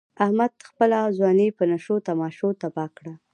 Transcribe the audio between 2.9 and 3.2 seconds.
کړ.